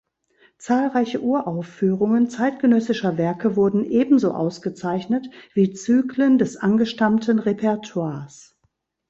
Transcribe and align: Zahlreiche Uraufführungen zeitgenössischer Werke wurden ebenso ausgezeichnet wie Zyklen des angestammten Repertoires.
Zahlreiche 0.57 1.21
Uraufführungen 1.21 2.27
zeitgenössischer 2.27 3.19
Werke 3.19 3.55
wurden 3.55 3.85
ebenso 3.85 4.31
ausgezeichnet 4.33 5.29
wie 5.53 5.73
Zyklen 5.73 6.39
des 6.39 6.57
angestammten 6.57 7.37
Repertoires. 7.37 8.57